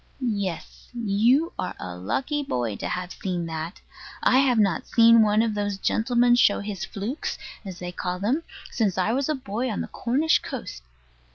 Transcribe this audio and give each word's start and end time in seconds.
Yes. 0.33 0.89
You 0.95 1.53
are 1.59 1.75
a 1.79 1.95
lucky 1.95 2.41
boy 2.41 2.75
to 2.77 2.87
have 2.87 3.13
seen 3.13 3.45
that. 3.45 3.81
I 4.23 4.39
have 4.39 4.57
not 4.57 4.87
seen 4.87 5.21
one 5.21 5.43
of 5.43 5.53
those 5.53 5.77
gentlemen 5.77 6.33
show 6.33 6.59
his 6.59 6.83
"flukes," 6.83 7.37
as 7.63 7.77
they 7.77 7.91
call 7.91 8.17
them, 8.17 8.41
since 8.71 8.97
I 8.97 9.13
was 9.13 9.29
a 9.29 9.35
boy 9.35 9.69
on 9.69 9.81
the 9.81 9.87
Cornish 9.87 10.39
coast. 10.39 10.81